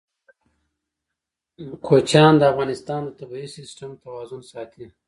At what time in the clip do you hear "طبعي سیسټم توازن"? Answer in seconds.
3.19-4.41